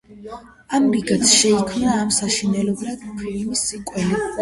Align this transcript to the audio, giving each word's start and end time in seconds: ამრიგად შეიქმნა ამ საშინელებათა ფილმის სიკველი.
ამრიგად 0.77 1.27
შეიქმნა 1.33 1.99
ამ 2.07 2.11
საშინელებათა 2.23 3.15
ფილმის 3.25 3.67
სიკველი. 3.71 4.23